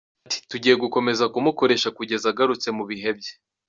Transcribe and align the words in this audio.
Ati 0.25 0.39
"Tugiye 0.49 0.75
gukomeza 0.83 1.23
kumukoresha 1.33 1.89
kugeza 1.97 2.25
agarutse 2.29 2.67
mu 2.77 2.83
bihe 2.89 3.09
bye. 3.17 3.31